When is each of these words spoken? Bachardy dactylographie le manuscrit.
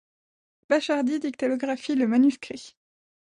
Bachardy 0.67 1.19
dactylographie 1.19 1.93
le 1.93 2.07
manuscrit. 2.07 2.75